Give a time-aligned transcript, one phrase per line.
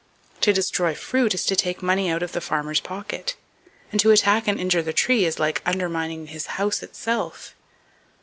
[0.39, 3.35] To destroy fruit is to take money out of the farmer's pocket,
[3.91, 7.53] and to attack and injure the tree is like undermining his house itself.